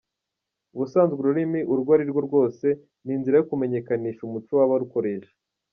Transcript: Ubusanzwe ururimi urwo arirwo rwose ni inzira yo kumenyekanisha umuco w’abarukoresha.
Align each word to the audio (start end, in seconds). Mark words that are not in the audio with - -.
Ubusanzwe 0.75 1.17
ururimi 1.21 1.59
urwo 1.73 1.91
arirwo 1.95 2.21
rwose 2.27 2.67
ni 3.03 3.11
inzira 3.15 3.35
yo 3.39 3.45
kumenyekanisha 3.49 4.21
umuco 4.23 4.53
w’abarukoresha. 4.59 5.33